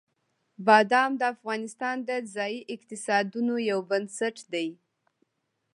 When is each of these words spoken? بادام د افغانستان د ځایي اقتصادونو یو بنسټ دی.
بادام 0.65 1.11
د 1.19 1.23
افغانستان 1.33 1.97
د 2.09 2.11
ځایي 2.35 2.59
اقتصادونو 2.75 3.55
یو 3.69 3.79
بنسټ 3.89 4.35
دی. 4.53 4.67